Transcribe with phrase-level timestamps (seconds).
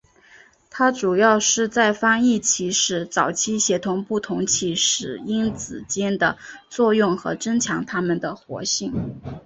[0.71, 6.39] 它主要是在翻译起始早期协同不同起始因子间的
[6.71, 8.91] 作用和增强它们的活性。